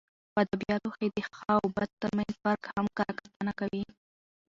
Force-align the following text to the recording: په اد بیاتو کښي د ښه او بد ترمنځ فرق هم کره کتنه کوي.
په 0.33 0.39
اد 0.43 0.51
بیاتو 0.59 0.89
کښي 0.93 1.07
د 1.15 1.17
ښه 1.27 1.43
او 1.57 1.61
بد 1.75 1.89
ترمنځ 2.01 2.33
فرق 2.43 2.61
هم 2.75 2.85
کره 2.97 3.11
کتنه 3.19 3.51
کوي. 3.59 3.83